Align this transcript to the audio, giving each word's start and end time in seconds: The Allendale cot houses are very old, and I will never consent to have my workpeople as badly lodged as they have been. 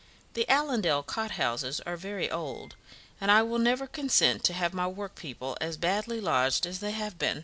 The 0.33 0.49
Allendale 0.49 1.03
cot 1.03 1.29
houses 1.37 1.79
are 1.81 1.95
very 1.95 2.27
old, 2.27 2.75
and 3.21 3.29
I 3.29 3.43
will 3.43 3.59
never 3.59 3.85
consent 3.85 4.43
to 4.45 4.53
have 4.53 4.73
my 4.73 4.87
workpeople 4.87 5.57
as 5.61 5.77
badly 5.77 6.19
lodged 6.19 6.65
as 6.65 6.79
they 6.79 6.89
have 6.93 7.19
been. 7.19 7.39